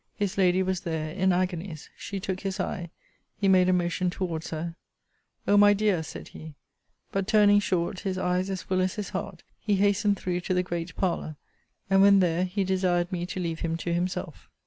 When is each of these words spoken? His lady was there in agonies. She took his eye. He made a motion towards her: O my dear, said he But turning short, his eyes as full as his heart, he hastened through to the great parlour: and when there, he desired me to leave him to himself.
His 0.15 0.35
lady 0.35 0.63
was 0.63 0.79
there 0.79 1.11
in 1.11 1.31
agonies. 1.31 1.91
She 1.95 2.19
took 2.19 2.39
his 2.39 2.59
eye. 2.59 2.89
He 3.37 3.47
made 3.47 3.69
a 3.69 3.73
motion 3.73 4.09
towards 4.09 4.49
her: 4.49 4.75
O 5.47 5.57
my 5.57 5.73
dear, 5.73 6.01
said 6.01 6.29
he 6.29 6.55
But 7.11 7.27
turning 7.27 7.59
short, 7.59 7.99
his 7.99 8.17
eyes 8.17 8.49
as 8.49 8.63
full 8.63 8.81
as 8.81 8.95
his 8.95 9.09
heart, 9.09 9.43
he 9.59 9.75
hastened 9.75 10.17
through 10.17 10.39
to 10.41 10.55
the 10.55 10.63
great 10.63 10.95
parlour: 10.95 11.35
and 11.87 12.01
when 12.01 12.19
there, 12.19 12.45
he 12.45 12.63
desired 12.63 13.11
me 13.11 13.27
to 13.27 13.39
leave 13.39 13.59
him 13.59 13.77
to 13.77 13.93
himself. 13.93 14.49